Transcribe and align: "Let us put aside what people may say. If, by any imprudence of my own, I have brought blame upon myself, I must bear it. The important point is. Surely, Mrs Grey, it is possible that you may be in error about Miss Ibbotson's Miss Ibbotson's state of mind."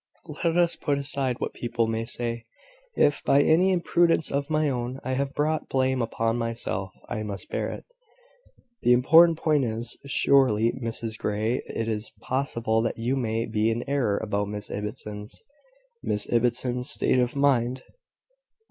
"Let 0.43 0.57
us 0.57 0.75
put 0.75 0.97
aside 0.97 1.39
what 1.39 1.53
people 1.53 1.85
may 1.85 2.05
say. 2.05 2.45
If, 2.95 3.23
by 3.23 3.43
any 3.43 3.71
imprudence 3.71 4.31
of 4.31 4.49
my 4.49 4.67
own, 4.67 4.99
I 5.03 5.13
have 5.13 5.35
brought 5.35 5.69
blame 5.69 6.01
upon 6.01 6.39
myself, 6.39 6.91
I 7.07 7.21
must 7.21 7.51
bear 7.51 7.69
it. 7.69 7.85
The 8.81 8.93
important 8.93 9.37
point 9.37 9.63
is. 9.63 9.99
Surely, 10.07 10.71
Mrs 10.71 11.19
Grey, 11.19 11.61
it 11.67 11.87
is 11.87 12.13
possible 12.19 12.81
that 12.81 12.97
you 12.97 13.15
may 13.15 13.45
be 13.45 13.69
in 13.69 13.87
error 13.87 14.17
about 14.17 14.47
Miss 14.47 14.69
Ibbotson's 14.71 15.43
Miss 16.01 16.25
Ibbotson's 16.27 16.89
state 16.89 17.19
of 17.19 17.35
mind." 17.35 17.83